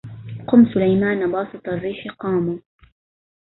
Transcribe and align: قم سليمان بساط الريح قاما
قم 0.49 0.61
سليمان 0.73 1.19
بساط 1.31 1.65
الريح 1.73 2.01
قاما 2.21 2.59